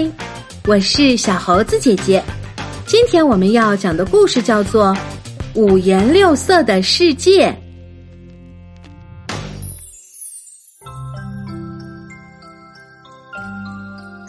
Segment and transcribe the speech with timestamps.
[0.00, 0.10] 嗨，
[0.66, 2.24] 我是小猴子姐姐。
[2.86, 4.94] 今天我们要讲的故事叫做
[5.54, 7.50] 《五颜六色的世界》。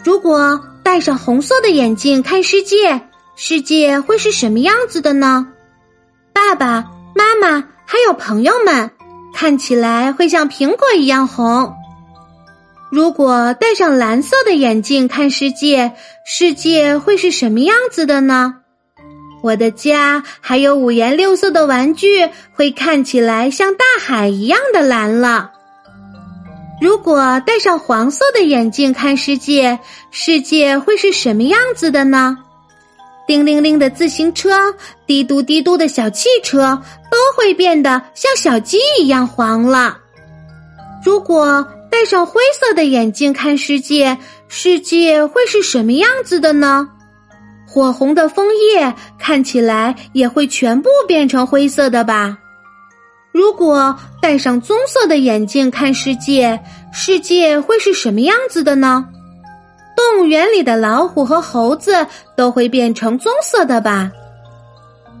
[0.04, 3.00] 如果戴上红色的眼镜看世界，
[3.34, 5.46] 世界会是什么样子的呢？
[6.34, 6.84] 爸爸
[7.14, 8.90] 妈妈还有朋友们，
[9.34, 11.72] 看起来会像苹果一样红。
[12.92, 15.92] 如果戴上蓝色的眼镜看世界，
[16.26, 18.56] 世界会是什么样子的呢？
[19.42, 25.52] 我的家还有五颜六色的玩具会看起来像大海一样的蓝了。
[26.82, 29.78] 如果戴上黄色的眼镜看世界，
[30.10, 32.36] 世界会是什么样子的呢？
[33.26, 34.74] 叮铃铃的自行车，
[35.06, 39.96] 滴嘟滴嘟的小汽车都会变得像小鸡一样黄了。
[41.02, 44.16] 如果戴上灰色的眼镜看世界，
[44.48, 46.88] 世界会是什么样子的呢？
[47.68, 52.38] 火红的枫叶看起来也会全部变成灰色的吧？
[53.30, 56.58] 如果戴上棕色的眼镜看世界，
[56.94, 59.04] 世界会是什么样子的呢？
[59.94, 64.10] 动物园里的老虎和猴子都会变成棕色的吧？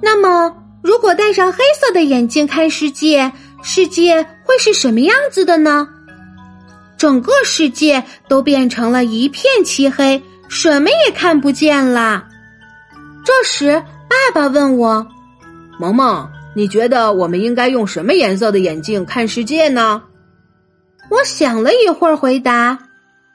[0.00, 3.30] 那么，如果戴上黑色的眼镜看世界，
[3.62, 5.86] 世界会是什么样子的呢？
[7.02, 12.28] 整个世界都变成了一片漆黑，什么也看不见了。
[13.24, 15.04] 这时，爸爸问我
[15.80, 20.00] ：“萌萌，你觉得我们应该用什么颜色的眼镜看世界呢？”
[21.10, 22.78] 我想了一会儿，回答：“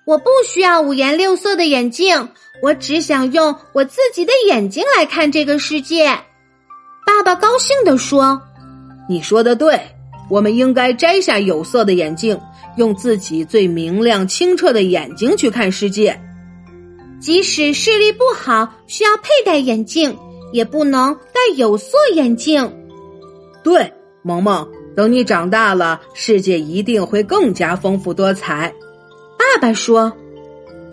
[0.07, 2.29] 我不需要五颜六色的眼镜，
[2.63, 6.07] 我只想用我自己的眼睛来看这个世界。”
[7.05, 8.41] 爸爸高兴地说
[9.09, 9.77] ：“你说的对，
[10.29, 12.39] 我们应该摘下有色的眼镜。”
[12.77, 16.21] 用自己最明亮、清澈的眼睛去看世界，
[17.19, 20.15] 即使视力不好，需要佩戴眼镜，
[20.53, 22.71] 也不能戴有色眼镜。
[23.63, 23.91] 对，
[24.21, 28.71] 萌萌，等你长大了，世界一定会更加丰富多彩。
[29.39, 30.13] 爸爸说：“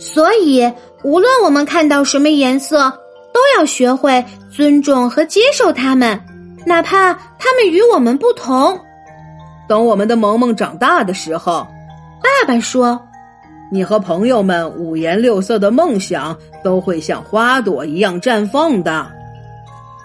[0.01, 0.73] 所以，
[1.03, 2.91] 无论我们看到什么颜色，
[3.31, 6.19] 都要学会尊重和接受它们，
[6.65, 8.81] 哪怕它们与我们不同。”
[9.69, 11.67] 等我们的萌萌长大的时候。
[12.23, 13.01] 爸爸说
[13.71, 19.07] ：“你和朋友们五颜六色的梦想都会像花朵一样绽放的。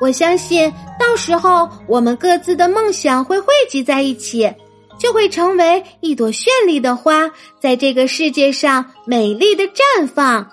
[0.01, 4.53] 我相信，到时候我们各自的梦想会汇集在一起，
[4.97, 10.47] 就会成为一朵绚丽的花，在这个世界上美丽的绽放。”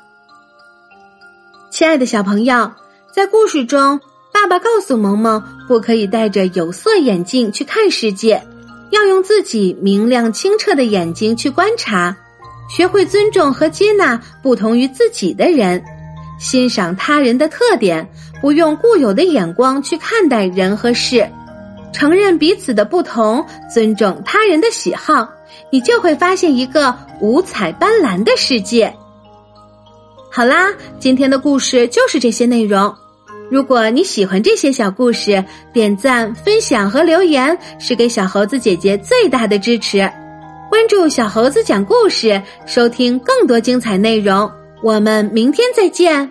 [1.70, 2.72] 亲爱的小朋友，
[3.12, 4.00] 在故事中，
[4.32, 8.42] 爸爸告诉萌萌，不可以戴着有色眼镜去看世界。
[8.90, 12.16] 要用自己明亮清澈的眼睛去观察，
[12.68, 15.82] 学会尊重和接纳不同于自己的人，
[16.38, 18.08] 欣赏他人的特点，
[18.40, 21.28] 不用固有的眼光去看待人和事，
[21.92, 25.28] 承认彼此的不同，尊重他人的喜好，
[25.70, 28.94] 你就会发现一个五彩斑斓的世界。
[30.30, 32.94] 好啦，今天的故事就是这些内容。
[33.50, 35.42] 如果你喜欢这些小故事
[35.72, 39.98] 点赞分享和留言是给小猴子姐姐最大的支持。
[40.68, 44.50] 关注小猴子讲故事收听更多精彩内容。
[44.82, 46.30] 我们明天再见。